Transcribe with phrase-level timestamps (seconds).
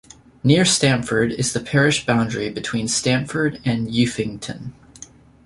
[0.43, 4.71] Near Stamford it is the parish boundary between Stamford and Uffington.